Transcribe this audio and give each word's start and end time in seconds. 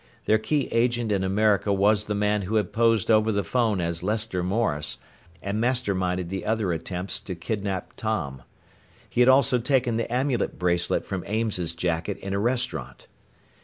Their 0.25 0.39
key 0.39 0.67
agent 0.71 1.11
in 1.11 1.23
America 1.23 1.71
was 1.71 2.05
the 2.05 2.15
man 2.15 2.41
who 2.41 2.55
had 2.55 2.73
posed 2.73 3.11
over 3.11 3.31
the 3.31 3.43
phone 3.43 3.79
as 3.79 4.01
Lester 4.01 4.41
Morris 4.41 4.97
and 5.43 5.61
masterminded 5.61 6.29
the 6.29 6.43
other 6.43 6.73
attempts 6.73 7.19
to 7.19 7.35
kidnap 7.35 7.93
Tom. 7.95 8.41
He 9.07 9.21
had 9.21 9.29
also 9.29 9.59
taken 9.59 9.97
the 9.97 10.11
amulet 10.11 10.57
bracelet 10.57 11.05
from 11.05 11.23
Ames's 11.27 11.75
jacket 11.75 12.17
in 12.17 12.33
a 12.33 12.39
restaurant. 12.39 13.05